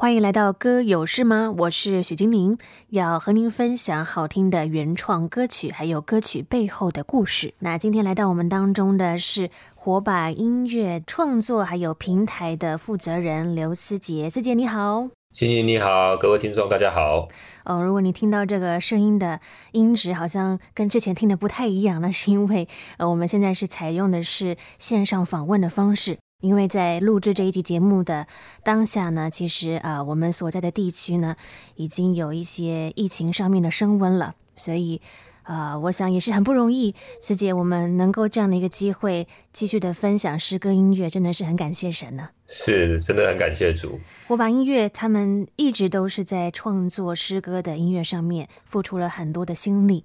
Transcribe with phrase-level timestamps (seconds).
[0.00, 1.52] 欢迎来到歌有事吗？
[1.58, 2.56] 我是许精灵，
[2.90, 7.52] 要和您分享好听的原创歌曲，还有歌曲背后的故事。
[7.58, 17.26] 那今天来到我们当中的是火把音乐创作还有平台的负责人刘思杰，思杰你好，欣欣你好，各位听众大家好。
[17.64, 19.40] 哦，如果你听到这个声音的
[19.72, 22.68] 音质好像跟之前听的不太一样，那是因为
[22.98, 26.18] 呃我们现在是采用的是线上访问的方式。
[26.40, 28.26] 因为在录制这一集节目的
[28.62, 31.36] 当下呢，其实啊，我们所在的地区呢，
[31.76, 35.00] 已经有一些疫情上面的升温了，所以。
[35.48, 42.28] 啊、呃，我想也是很不容易，思姐，我们能够这样的一个机会，继续的分享诗歌音乐，真的是很感谢神呢。
[42.46, 43.98] 是，真的很感谢主。
[44.26, 50.04] 火把音乐他们一直都是在创作诗歌的音乐上面付出了很多的心力。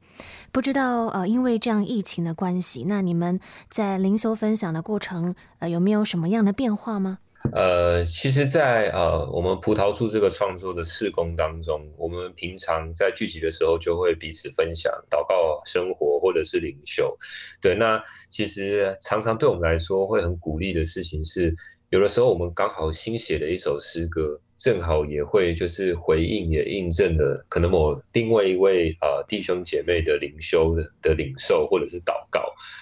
[0.53, 3.37] 不知道呃，因为这样疫情的关系，那你们
[3.69, 7.17] 在灵修分享的过程，呃，有没有什么样的变化吗？
[7.55, 17.15] 呃，其实在，呃我们葡萄树这个创作的事工当中，我们平常在聚集的时候，就会彼此分享祷告生活，或者是灵修。
[17.61, 21.55] 对，那其实常常对我们来说会很鼓励的事情是，
[21.91, 32.41] 有的时候我们刚好新写的一首诗歌，正好也会就是回应，也印证了可能某另外一位呃弟兄姐妹的灵修的的领受，或者是祷告。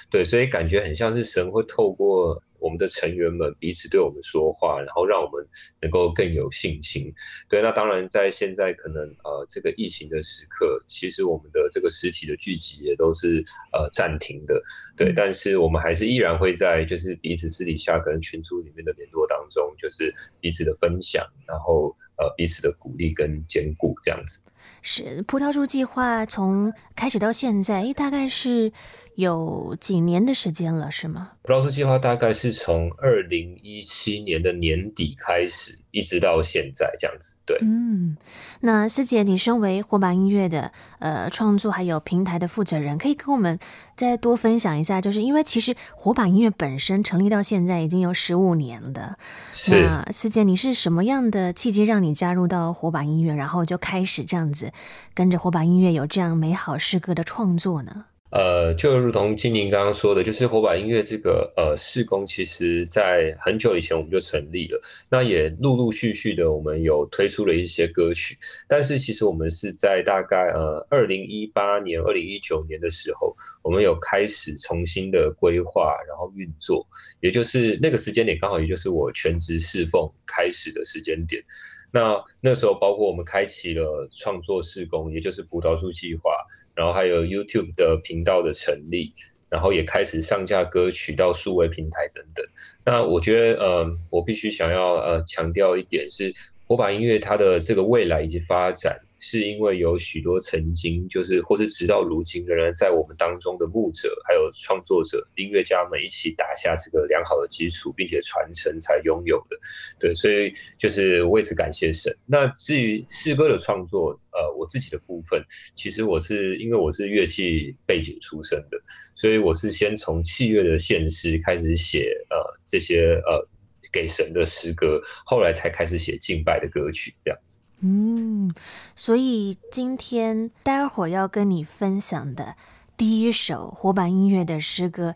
[0.09, 2.41] 对，所以感觉很像是神会透过。
[2.61, 5.45] 我们的成员们彼此对我们说话，然后让我们
[5.81, 7.11] 能够更有信心。
[7.49, 14.61] 对，那当然在现在可能呃这个疫情的时刻，其实我们的这个实体的聚集也都是呃暂停的。
[14.95, 24.45] 对，但是我们还是依然会在就是彼此私底下可能群组里面的联络当中，就是彼此的分享，然后呃彼此的鼓励跟坚固这样子。
[24.83, 28.71] 是葡萄树计划从开始到现在，大概是。
[29.15, 31.31] 有几年的时间了，是吗？
[31.43, 37.37] 葡萄树计划大概是从二零一七年的年底开始，一直到现在这样子。
[37.45, 38.15] 对，嗯，
[38.61, 43.59] 那师姐，你身为火把音乐的呃创作还有平台的负责人，可以跟我们
[43.95, 49.17] 再多分享一下，就是因为其实火把音乐本身成立到现在已经有十五年了。
[49.51, 49.81] 是。
[49.81, 54.71] 那师姐，你是什么样的契机让你加入到火把音乐，然后就开始这样子
[55.13, 58.05] 跟着火把音乐有这样美好诗歌的创作呢？
[58.31, 68.37] 呃，就如同金宁刚刚说的，就是火把音乐这个呃事工，其实在很久以前我们就成立了，那也陆陆续续的我们有推出了一些歌曲，
[68.69, 76.87] 但是其实我们是在大概呃二零一八年、二零一九年的时候，我们有开始重新的规划，然后运作，
[77.19, 81.43] 也就是那个时间点刚好也就是我全职侍奉开始的时间点，
[81.91, 86.31] 那那时候包括我们开启了创作事工，也就是葡萄树计划。
[86.75, 89.13] 然后还有 YouTube 的频道的成立，
[89.49, 92.45] 然后也开始上架歌曲到数位平台等等。
[92.85, 96.33] 那我觉得，呃，我必须想要呃强调一点是，
[96.67, 98.99] 火把音乐它的这个未来以及发展。
[99.23, 109.55] 是因为有许多曾经就是或是直到如今仍然在我们当中的牧者，还有创作者、音乐家们一起打下这个良好的基础，并且传承才拥有的。
[109.99, 112.11] 对，所以就是为此感谢神。
[112.25, 115.39] 那至于诗歌的创作，呃，我自己的部分，
[115.75, 118.81] 其实我是因为我是乐器背景出身的，
[119.13, 123.47] 所以我是先从器乐的献诗开始写，呃，这些呃
[123.91, 127.61] 给神的诗歌，后来才开始写敬拜的歌曲，这样子。
[127.83, 128.53] 嗯，
[128.95, 132.55] 所以今天待会儿要跟你分享的
[132.95, 135.15] 第一首火把音乐的诗歌，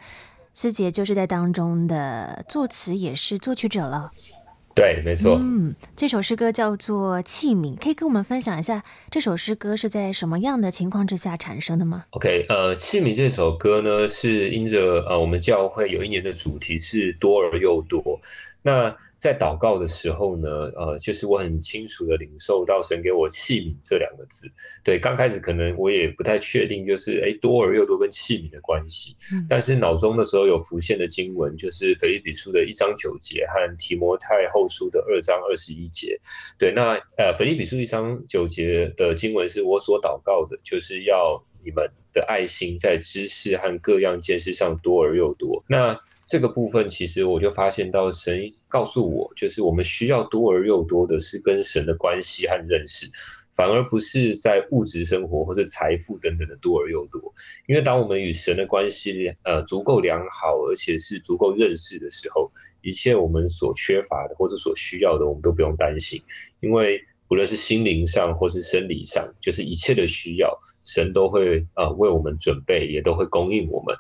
[0.52, 4.12] 思杰就是在当中的作词也是作曲者了。
[4.74, 5.38] 对，没错。
[5.40, 18.20] 嗯，这首诗歌叫做《器皿》，可以跟我们分享一下这首诗歌是在什么样的情况之下产生的吗？OK，呃，《器皿》这首歌呢，是因着呃我们教会有一年的主题是多而又多，
[18.64, 18.96] 那。
[19.26, 24.48] 在祷告的时候呢，呃，就是我很清楚的领受到神给我“器皿”这两个字。
[24.84, 29.16] 对，刚开始可能我也不太确定，就是哎，多而又多跟器皿的关系。
[29.34, 29.44] 嗯。
[29.50, 36.16] 但是脑中的时候有浮现的经文，就是腓立比书的一章九节和提摩太后书的二章二十一节。
[36.60, 45.64] 对，那呃，腓立比书一章九节的经文是我所祷告的，就是要你们的爱心在知识和各样见识上多而又多。
[45.68, 45.98] 那
[46.28, 53.08] 这个部分其实我就发现到，神告诉我，就是我们需要多而又多的是跟神的关系和认识，
[53.56, 57.22] 反而不是在物质生活或者财富等等的多而又多。
[57.68, 62.52] 因为当我们与神的关系呃足够良好，而且是足够认识的时候，
[62.82, 66.22] 一切我们所缺乏的或者所需要的，我们都不用担心，
[66.60, 67.00] 因为
[67.30, 70.54] 不论是心灵上或是生理上，就是一切的需要。
[70.84, 73.96] 神都会呃为我们准备，也都会供应我们。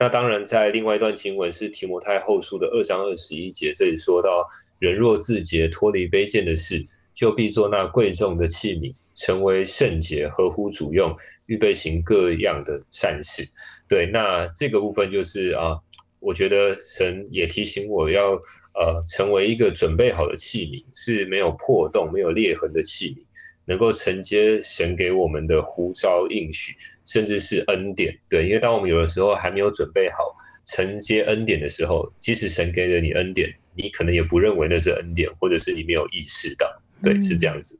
[0.00, 4.48] 那当然，在另外一段经文是提摩太后书的二章二十一节，这里说到：
[4.78, 6.82] 人若自洁，脱离卑贱的事，
[7.14, 11.14] 就必做那贵重的器皿，成为圣洁，合乎主用，
[11.44, 13.46] 预备行各样的善事。
[13.86, 15.78] 对，那这个部分就是啊，
[16.18, 18.30] 我觉得神也提醒我要
[18.72, 23.22] 呃，成为一个准备好的器皿，是没有破洞、没有裂痕的器皿。
[23.70, 26.74] 能够承接神给我们的呼召应许，
[27.04, 30.16] 甚至是恩典，对，因为当我们有的时候还没有准备好
[30.64, 36.66] 承接恩典的时候，即使神给了你恩典，你可能也不认为那是恩典，或者是你没有意识到，
[37.00, 37.78] 对，嗯、是这样子。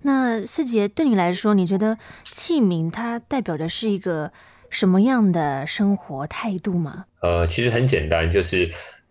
[0.00, 4.32] 那世杰对你来说，你觉得器皿它代表的是一个
[4.70, 7.04] 什么样的生活态度吗？
[7.20, 8.70] 呃，其实很简单，就是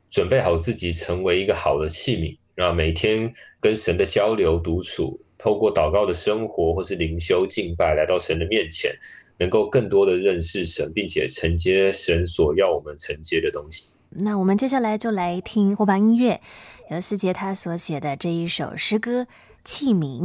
[0.10, 5.21] 准备好自己成为一个好的器皿，然后每天跟神的交流独处。
[5.38, 8.92] 透过祷告的生活，或是灵修敬拜，来到神的面前，
[9.38, 13.90] 能够更多的认识神，并且承接神所要我们承接的东西。
[14.10, 16.40] 那我们接下来就来听伙伴音乐，
[16.90, 19.24] 由思杰他所写的这一首诗歌
[19.66, 20.22] 《器皿》。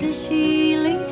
[0.00, 1.09] 仔细聆听。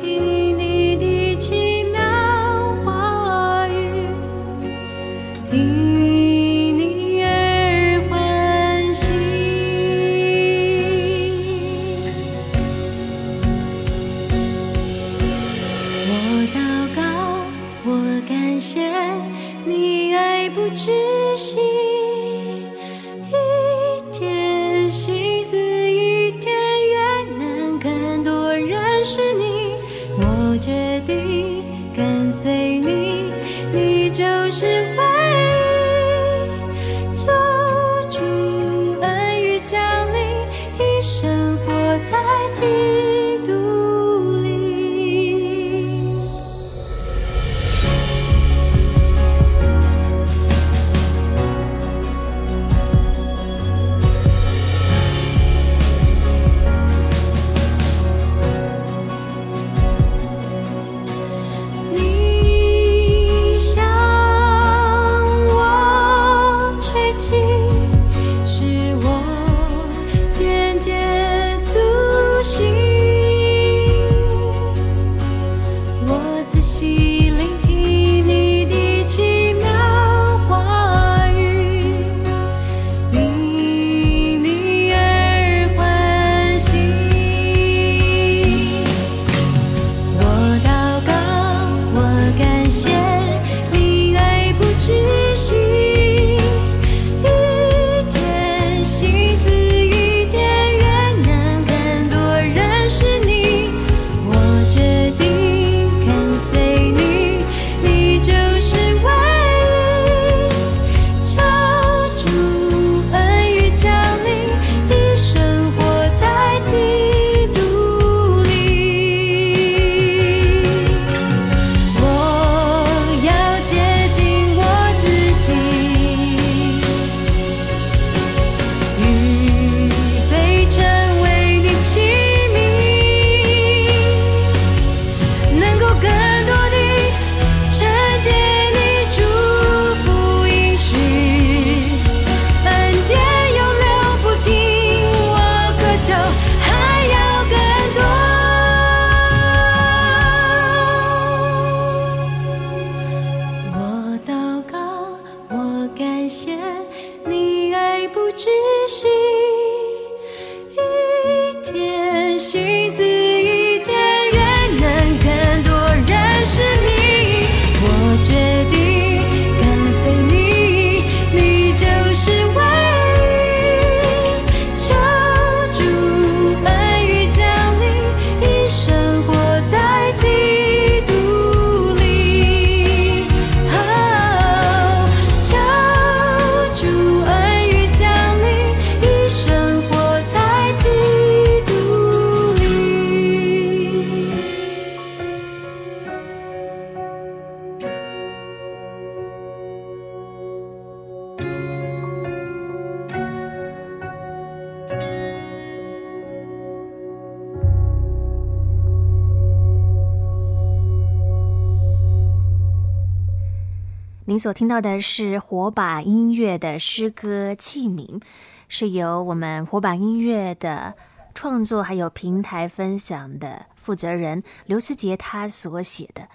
[214.29, 218.19] 您所听到的是火把音乐的诗歌《器皿》，
[218.67, 220.93] 是由我们火把音乐的
[221.33, 226.27] 创作还有平台分享的负责人刘思杰他所写的。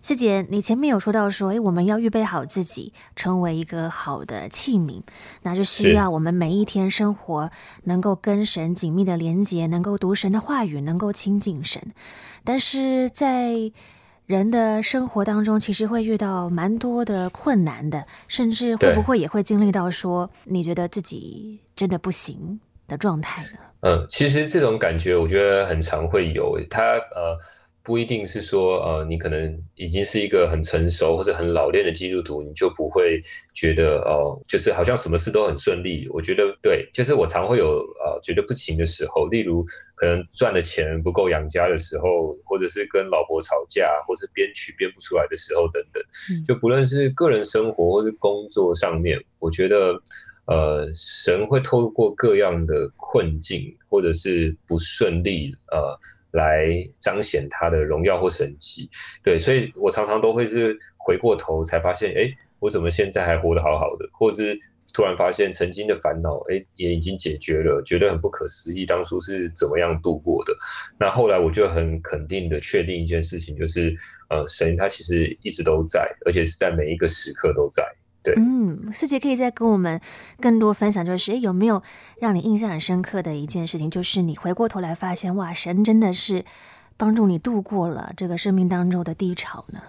[0.00, 5.02] 思杰，你前面有说到说，诶，我们要预备好自己，成为一个好的器皿，
[5.42, 7.50] 那就需要我们每一天生活
[7.84, 11.92] 能够跟神紧密的连接，能够读神的话语，能够亲近神。
[12.44, 13.70] 但是在
[14.32, 22.58] 人的生活当中，其实会遇到蛮多的困难的，甚至会不会也会经历到说，你觉得自己真的不行
[22.88, 23.58] 的状态呢？
[23.82, 26.82] 嗯，其实这种感觉我觉得很常会有，他
[27.14, 27.38] 呃。
[27.84, 33.20] 不一定是说，呃，你可能已经是一个很成熟或者很老练的基督徒，你就不会
[33.52, 36.08] 觉得，哦、呃，就是好像什么事都很顺利。
[36.10, 39.64] 我觉得对，就是我常会有呃觉得不行的时候，例如
[39.96, 46.00] 可能赚的钱不够养家的时候，或者是跟老婆吵架，或是编曲编不出来的时候等等。
[46.46, 50.00] 就不论是个人生活或是工作上面，我觉得，
[50.46, 55.98] 呃，神会透过各样的困境或者是不顺利，呃。
[56.32, 56.66] 来
[57.00, 58.90] 彰显他的荣耀或神迹，
[59.22, 64.58] 对，所以我常常都会是回过头才发现，哎，我怎么现在还活得好好的，或者是
[64.94, 70.54] 突然发现曾经的烦恼，哎，也已经解决了，觉得很不可思议，当初是怎么样度过的。
[70.98, 73.94] 那后来我就很肯定的确定一件事情，就是，
[74.28, 77.82] 呃，神他其实一直都在，而且是在每一个时刻都在。
[78.22, 80.00] 对，嗯，四姐可以再跟我们
[80.40, 81.82] 更多分享，就是诶，有没有
[82.20, 83.90] 让你印象很深刻的一件事情？
[83.90, 86.44] 就是你回过头来发现，哇，神真的是
[86.96, 89.80] 帮助你度过了这个生命当中的低潮呢？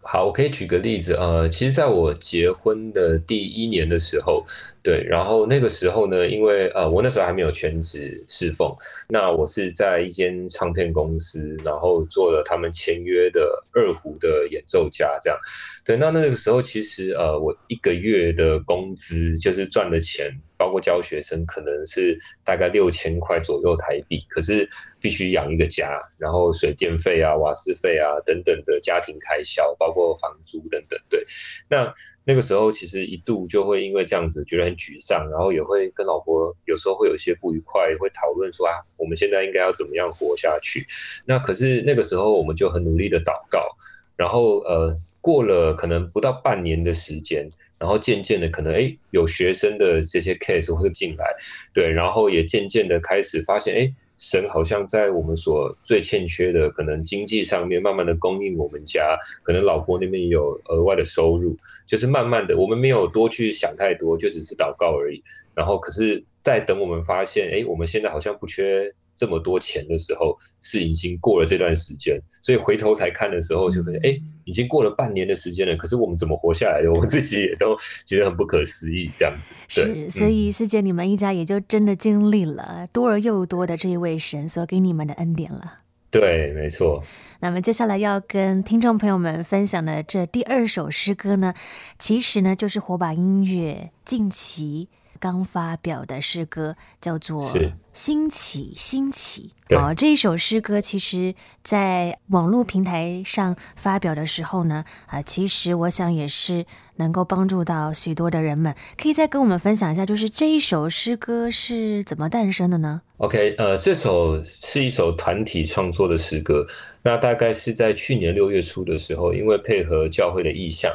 [0.00, 4.44] 好，我可以举个例子，呃，其实在我结婚的第一年的时候，
[4.84, 8.70] 对，然后那个时候呢，因为呃，我那时候还没有全职侍奉，
[9.08, 15.38] 那我是在一间唱片公司，然后做了他们签约的二胡的演奏家，这样，
[15.86, 20.30] 对，那那个时候其实呃，我一个月的工资就是赚的钱。
[20.56, 24.66] 包括教学生可能是大概六千块左右台币，可是
[25.00, 30.98] 必须养一个家，然后水电费啊、瓦斯费啊等等的家庭开销，包括房租等等。
[31.08, 31.22] 对，
[31.68, 31.92] 那
[32.24, 40.86] 那个时候其实一度就会因为这样子觉得很沮丧，然后也会跟老婆有时候会有一些不愉快，会讨论说啊，我们现在应该要怎么样活下去？
[41.26, 43.68] 那可是那个时候我们就很努力的祷告，
[44.16, 47.50] 然后呃，过了可能不到半年的时间。
[47.76, 51.26] 然后渐渐的，可能哎，有学生的这些 case 会进来，
[51.74, 61.56] 对，然后也渐渐的开始发现，哎，神好像在我们所最欠缺的，可能经济上面，慢慢的供应我们家，可能老婆那边有额外的收入，
[61.86, 65.22] 就是慢慢的，我们没有多去想太多，就只是祷告而已。
[65.54, 68.92] 然后，可是，在等我们发现，哎，我们现在好像不缺。
[69.14, 75.76] 这么多钱的时候，是已经过了这段时间，所以回头才看的时候，就发现哎，已经过了半年的时间了。
[75.76, 76.90] 可是我们怎么活下来的？
[76.92, 79.54] 我们自己也都觉得很不可思议，这样子。
[79.68, 85.80] 是，所以师姐，你们一家也就真的经历了多而又多的这一位神所给你们的恩典了。
[86.10, 87.02] 对，没错。
[87.40, 91.54] 那么接下来要跟听众朋友们分享的这第二首诗歌呢，
[91.98, 94.88] 其实呢就是火把音乐近期。
[95.24, 97.40] 刚发表的诗歌叫做
[97.94, 106.66] 《兴起兴起》哦，这一首诗歌其实，在网络平台上发表的时候呢，啊、呃，其实我想也是
[106.96, 108.74] 能够帮助到许多的人们。
[108.98, 116.66] 可以再跟我们分享一下，就是这一首诗歌是怎么诞生的呢？OK，呃，这首是一首团体创作的诗歌，
[117.02, 120.94] 那大概是在去年六月初的时候，因为配合教会的意向。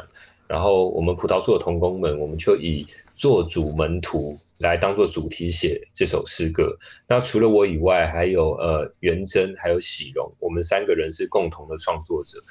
[0.50, 6.76] 然后我们葡萄树的同工们，我们就以做主门徒来当做主题写这首诗歌。
[7.06, 12.42] 那除了我以外，还有呃元珍，还有喜荣，我们三个人是共同的创作者。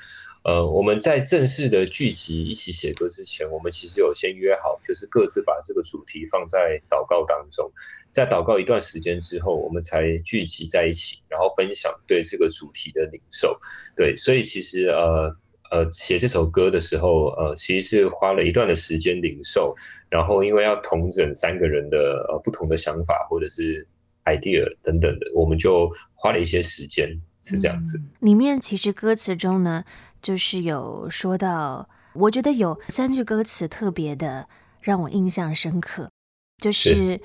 [0.45, 7.69] 呃，我们在正式的聚集一起写歌之前，我们其实有先约好，就是各自把这个主题放在祷告当中，
[8.09, 13.59] 在祷告一段时间之后，我们才聚集在一起，然后分享对这个主题的领受。
[13.93, 15.35] 对，所以其实呃。
[15.71, 19.73] 呃，写这首歌的时候，呃，其实是花了一段的时间领受，
[20.09, 23.87] 然后因为要统整三个人的呃不同的想法或者是
[24.25, 27.09] idea 等等的，我们就花了一些时间，
[27.41, 27.99] 是这样子。
[27.99, 29.85] 嗯，里面其实歌词中呢，
[30.21, 34.47] 就是有说到，我觉得有三句歌词特别的
[34.81, 36.09] 让我印象深刻，
[36.57, 37.21] 就是，是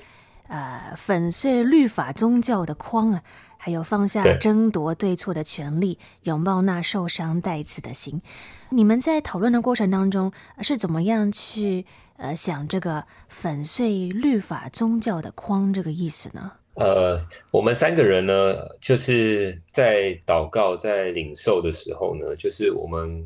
[0.49, 3.23] 呃粉碎律法宗教的框啊。
[3.65, 8.21] 还有放下争夺对错的权利，拥抱那受伤带刺的心。
[8.69, 10.31] 你们在讨论的过程当中
[10.61, 11.83] 是怎么样去
[12.17, 16.51] 呃想这个粉碎律法宗教的框这个意思呢？
[16.75, 17.19] 呃，
[17.49, 23.25] 我们三个人呢，就是在祷告、在领受的时候呢，就是我们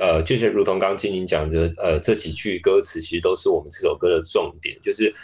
[0.00, 5.14] 呃，就是如同刚刚金宁讲的，呃，这几句歌词其实都是我们这首歌的重点，就是。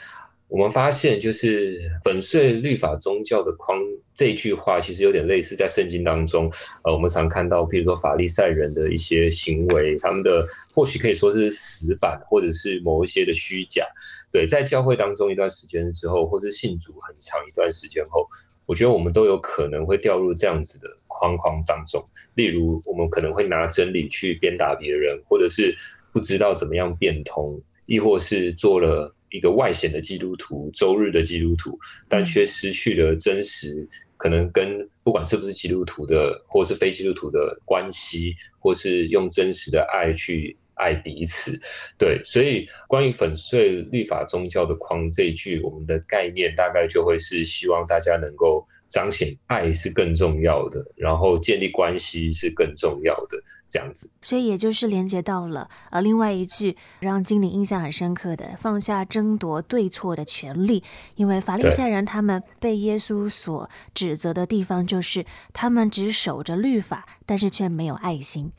[0.52, 3.78] 我们发现，就是粉碎律法宗教的框
[4.14, 6.52] 这句话，其实有点类似在圣经当中。
[6.84, 10.44] 呃，我们常看到，譬如说法利赛人的一些行为，他们的
[10.74, 13.82] 或许可以说是死板，或者是某一些的虚假。
[14.30, 18.28] 对，在教会当中一段时间之后，或是信主很长一段时间后，
[18.66, 22.06] 我觉得我们都有可能会掉入这样子的框框当中。
[22.34, 25.74] 例如，我们可能会拿真理去鞭打别人，或者是
[26.12, 29.14] 不知道怎么样变通，亦或是做了。
[29.32, 41.58] 一个外显的基督徒，周日的基督徒，但却失去了真实，可能跟不管是不是基督徒的，或是非基督徒的关系，或是用真实的爱去爱彼此。
[41.98, 53.42] 对，所以关于粉碎律法宗教的框这一句，我们的概念大概就会是希望大家能够彰显爱是更重要的，然后建立关系是更重要的。
[53.72, 60.84] 这样子，所以也就是连接到了呃，另外一句让经理印象很深刻的，放下争夺对错的权利，
[61.14, 68.52] 因为法利赛人他们被耶稣所指责的地方，就是他们只守着律法，但是却没有爱心，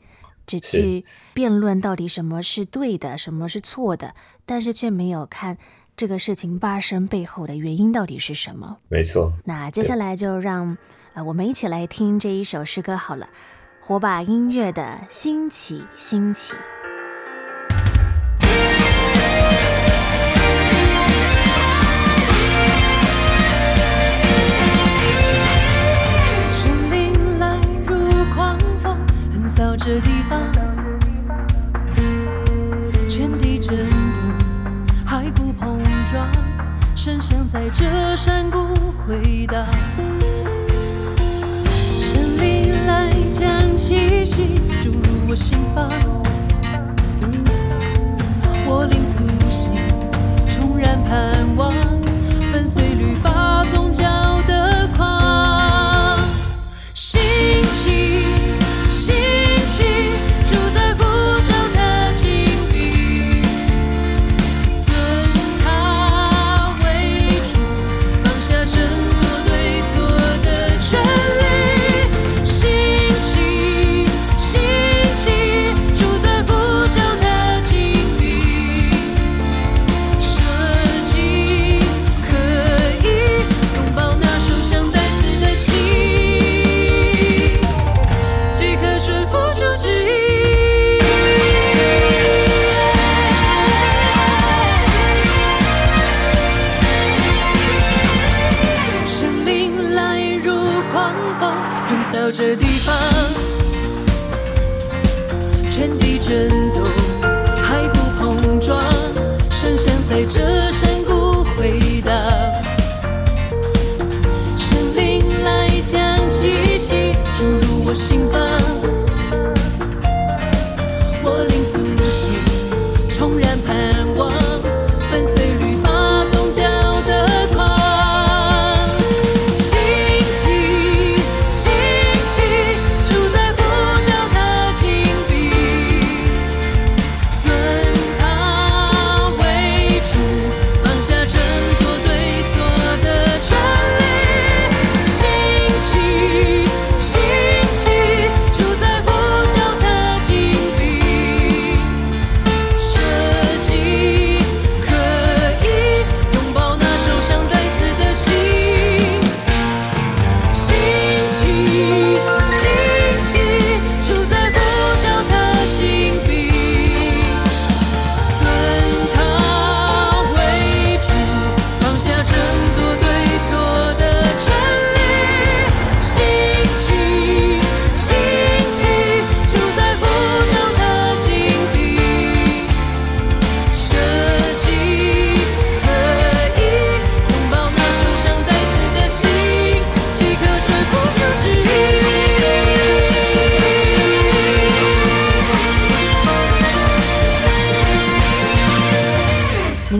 [0.44, 5.58] 只去辩论到底什么是对的，什么是错的，但是却没有看
[5.96, 8.78] 这个事情发生背后的原因到底是什么。
[8.88, 9.32] 没错。
[9.44, 10.76] 那接下来就让
[11.12, 13.28] 呃我们一起来听这一首诗歌好了。
[13.80, 16.54] 火把音乐的兴起，兴起。
[26.50, 27.94] 圣灵来如
[28.34, 28.98] 狂风，
[29.32, 30.50] 横扫这地方，
[37.04, 38.64] 声响在这山谷
[38.96, 39.66] 回荡。
[42.00, 45.86] 神灵来将气息注入我心房，
[48.66, 49.70] 我灵苏醒，
[50.48, 51.70] 重燃盼望，
[52.50, 54.23] 粉碎律法宗将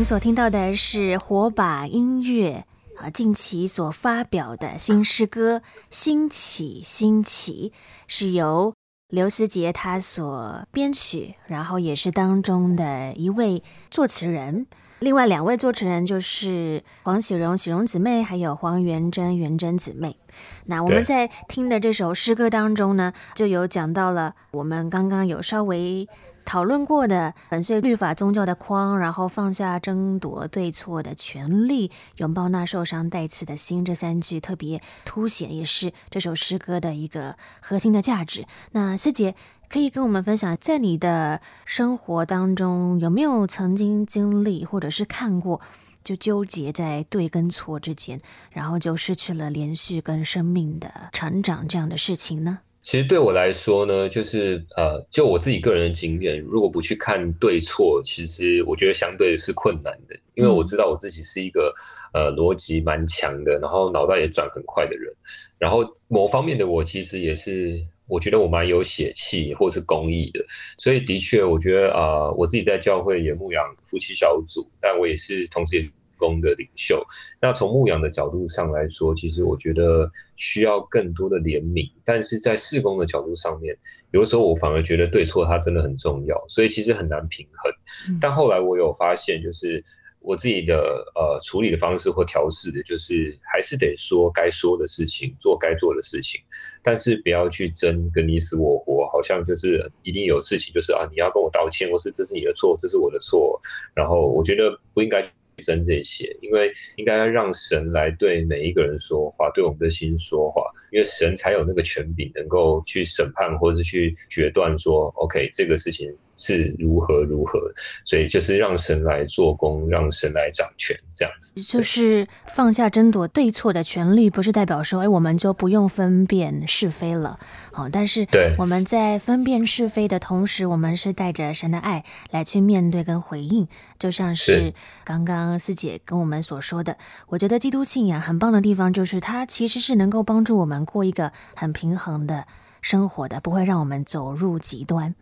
[0.04, 2.66] 所听到的是火把音乐
[2.98, 7.72] 啊，近期所发表的新诗歌《兴起，兴起》，
[8.06, 8.74] 是由
[9.08, 14.66] 刘思杰他所编曲，然后也是当中的一位作词人。
[14.98, 20.18] 另外两位作词人就是黄喜荣、喜荣姊妹，还有黄元珍、元珍姊妹。
[20.66, 26.06] 那我们在听的这首诗歌当中呢，就有讲到了我们刚刚有稍微
[26.44, 38.46] 讨论过的粉碎律法宗教的框，然后放下争夺对错的权利，拥抱那受伤带刺的心，这三句特别凸显，也是这首诗歌的一个核心的价值。
[38.72, 39.34] 那师姐。
[39.66, 45.60] 可以跟我们分享，在你的生活当中有没有曾经经历或者是看过，
[46.04, 52.60] 就纠结在对跟错之间，然后就失去了连续跟生命的成长这样的事情呢？
[52.84, 61.74] 其实对我来说呢，就是呃，就我自己个人的经验，如果不去看对错，其实我觉得相对是困难的，因为我知道我自己是一个
[62.12, 65.12] 呃逻辑蛮强的，然后脑袋也转很快的人，
[65.58, 67.84] 然后某方面的我其实也是。
[68.06, 70.44] 我觉得我蛮有血气或是公益的，
[70.76, 75.90] 所以的确，我觉得啊、呃，我自己在教会也牧养夫妻小组，但我也是同时也
[76.24, 77.04] 公的领袖。
[77.40, 83.76] 那从牧羊的角度上来说，其实我觉得需要更多的怜悯，但是在事工的角度上面，
[84.12, 88.18] 有的时候我反而觉得对错它真的很重要，所以其实很难平衡。
[88.20, 89.84] 但后来我有发现，就是。
[90.26, 90.74] 我自己的
[91.14, 96.40] 呃处理的方式或调试的，就是还是得说该说的事情，做该做的事情，
[96.82, 103.60] 但是不要去争个你死我活，好像就是一定有事情，就是啊你要跟我道歉，或是这是你的错，这是我的错，
[103.94, 105.22] 然后我觉得不应该
[105.62, 116.14] 争这些，因为应该要让神来对每一个人说话，对我们的心说话，因为神才有那个权柄，能够去审判或者去决断说，OK 这个事情。
[116.36, 117.60] 是如何如何，
[118.04, 121.60] 所以就是让神来做工，让神来掌权，这样子。
[121.62, 127.38] 就是放下争夺对错的权利，不是代表说，哎，我们就不用分辨是非了。
[127.72, 128.26] 好，但是
[128.58, 133.66] 我们在分辨是非的同时，我们是带着神的爱来去面对跟回应。
[133.98, 142.46] 就像是刚刚四姐跟我们所说的，我觉得基督信仰很棒的地方，就是它其实是能够帮助我们过一个很平衡的
[142.82, 145.14] 生活的，不会让我们走入极端。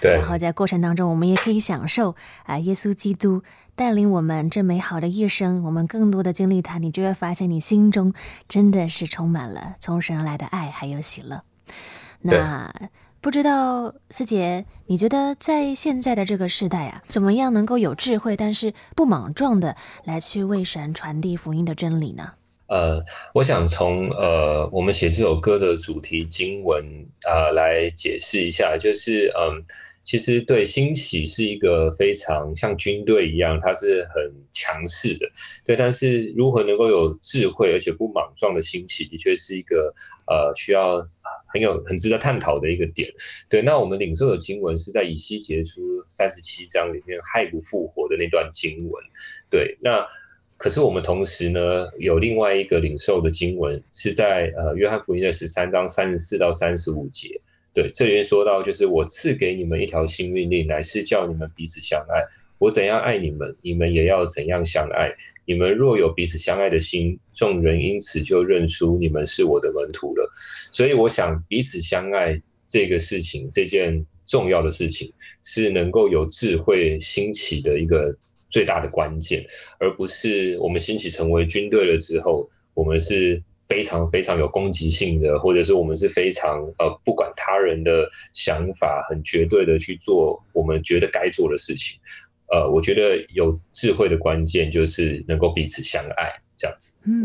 [0.00, 3.42] 对，然后在过程当中，我们也可以享受啊，耶稣基督
[3.74, 5.62] 带领我们这美好的一生。
[5.64, 8.12] 我们更多的经历他，你就会发现你心中
[8.48, 11.42] 真的是充满了从神而来的爱，还有喜乐。
[12.22, 12.72] 那
[13.20, 22.32] 不知道思杰，你觉得在现在的这个时代啊，怎么样能够有智慧，但是不莽撞的来去为神传递福音的真理呢？
[22.68, 26.84] 呃，我想从呃我们写这首歌的主题经文
[27.24, 29.64] 啊、呃、来解释一下，就是嗯、呃，
[30.06, 35.28] 其实对兴起是一个非常像军队一样，它是很强势的，
[35.64, 35.74] 对。
[35.74, 39.92] 但是如何能够有智慧而且不莽撞的兴起，的确是一个
[40.28, 41.06] 呃需要
[41.52, 43.12] 很有很值得探讨的一个点。
[43.48, 49.04] 对，那我们领受的经文是在以西结书三十七章里面害不复活的那段经文。
[49.50, 50.06] 对，那。
[50.58, 51.60] 可是我们同时呢，
[51.98, 57.38] 有另外一个领受的经文是在呃约翰福音的十三章三十四到三十五节。
[57.76, 62.24] 对，这里面说到，就是我赐给你们一条新命令，乃是叫你们彼此相爱。
[62.56, 65.12] 我怎样爱你们，你们也要怎样相爱。
[65.44, 70.26] 你们若有彼此相爱的心，众人因此就认出你们是我的门徒了。
[70.72, 75.12] 所以我想，彼此相爱这个事情，这件重要的事情，
[75.42, 78.16] 是能够有智慧兴起的一个。
[78.48, 79.44] 最大的关键，
[79.78, 91.98] 而不是我们兴起成为军队了之后，我们是非常非常有攻击性的，或者是我们是非常呃不管他人的想法，很绝对的去做我们觉得该做的事情。
[92.48, 96.32] 呃，我觉得有智慧的关键就是能够彼此相爱。
[96.56, 97.22] 这样子，嗯，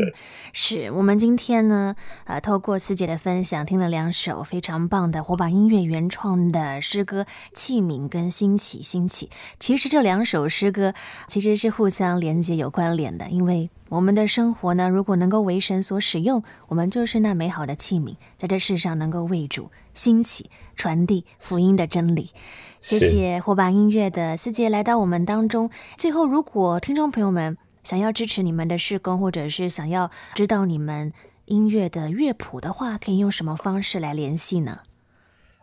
[0.52, 7.22] 是我们今天呢，呃，透过思姐的分享，听了两首非常棒的火把音乐原创的诗歌
[7.54, 9.26] 《器皿》跟《兴起兴起》。
[9.58, 10.92] 其实这两首诗歌
[11.26, 22.30] 其实是互相连接、有关联的，因为我们的生活呢，如果能够为神所使用，我们就是那美好的器皿，在这世上能够为主兴起、传递福音的真理。
[22.80, 25.70] 谢谢火把音乐的思姐来到我们当中。
[25.96, 31.12] 最后，如果听众朋友们，想要支持你们的事工，或者是想要知道你们
[31.46, 34.80] 音乐的乐谱的话，可以用什么方式来联系呢？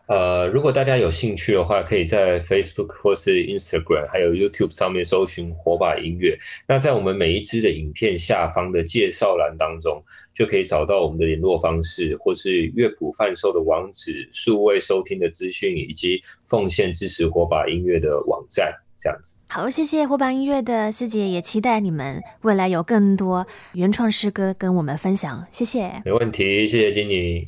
[0.08, 6.36] 呃，如果大家有兴趣的话，可以在 Facebook 或是 Instagram，还有 YouTube 上面搜寻火把音乐。
[6.68, 10.04] 那在我们每一支的影片下方的介绍栏当中，
[10.34, 18.74] 就可以找到我们的联络方式，或是乐谱贩售的网址、数位收听的资讯，以及奉献支持火把音乐的网站。
[19.00, 27.48] 这样子，好，谢谢火把音乐的师姐，也期待你们未来有更多原创诗歌跟我们分享，谢谢，没问题，谢谢金妮。